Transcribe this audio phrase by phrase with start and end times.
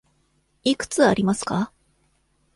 [0.63, 1.71] いくつありますか。